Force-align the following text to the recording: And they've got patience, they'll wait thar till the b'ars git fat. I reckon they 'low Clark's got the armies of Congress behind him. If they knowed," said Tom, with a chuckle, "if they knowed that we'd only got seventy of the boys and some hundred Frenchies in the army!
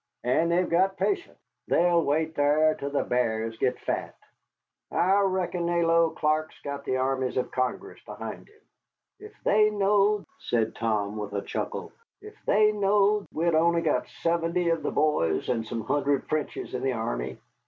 And 0.23 0.51
they've 0.51 0.67
got 0.67 0.97
patience, 0.97 1.37
they'll 1.67 2.03
wait 2.03 2.33
thar 2.33 2.73
till 2.73 2.89
the 2.89 3.03
b'ars 3.03 3.55
git 3.59 3.79
fat. 3.81 4.15
I 4.89 5.19
reckon 5.21 5.67
they 5.67 5.85
'low 5.85 6.09
Clark's 6.09 6.59
got 6.63 6.85
the 6.85 6.97
armies 6.97 7.37
of 7.37 7.51
Congress 7.51 7.99
behind 8.03 8.47
him. 8.47 8.61
If 9.19 9.31
they 9.43 9.69
knowed," 9.69 10.25
said 10.39 10.73
Tom, 10.73 11.17
with 11.17 11.33
a 11.33 11.43
chuckle, 11.43 11.91
"if 12.19 12.33
they 12.47 12.71
knowed 12.71 13.25
that 13.25 13.35
we'd 13.35 13.53
only 13.53 13.83
got 13.83 14.07
seventy 14.23 14.69
of 14.69 14.81
the 14.81 14.89
boys 14.89 15.49
and 15.49 15.67
some 15.67 15.81
hundred 15.81 16.27
Frenchies 16.27 16.73
in 16.73 16.81
the 16.81 16.93
army! 16.93 17.37